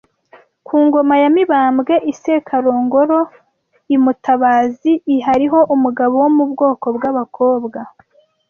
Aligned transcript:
Ku 0.67 0.75
ngoma 0.85 1.15
ya 1.23 1.29
Mibambwe 1.35 1.95
I 2.11 2.13
Sekarongoro 2.21 3.19
I 3.95 3.97
Mutabazi 4.03 4.91
I 5.13 5.17
hariho 5.27 5.59
umugabo 5.75 6.15
wo 6.23 6.29
mu 6.35 6.43
bwoko 6.51 6.85
bw’Abakobwa 6.95 7.79